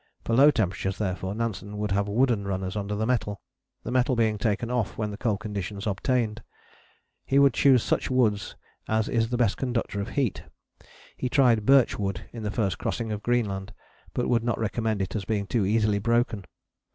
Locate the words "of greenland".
13.11-13.73